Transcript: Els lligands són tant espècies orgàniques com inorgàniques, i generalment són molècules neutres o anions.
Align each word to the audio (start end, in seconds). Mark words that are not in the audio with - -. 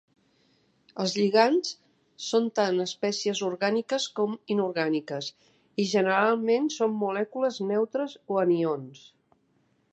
Els 1.01 1.11
lligands 1.17 1.73
són 2.27 2.47
tant 2.59 2.85
espècies 2.85 3.43
orgàniques 3.49 4.09
com 4.21 4.33
inorgàniques, 4.55 5.29
i 5.83 5.85
generalment 5.95 6.69
són 6.79 6.99
molècules 7.07 7.65
neutres 7.75 8.17
o 8.35 8.45
anions. 8.49 9.09